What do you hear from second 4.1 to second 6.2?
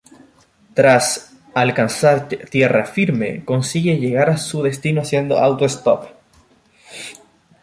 a su destino haciendo autostop.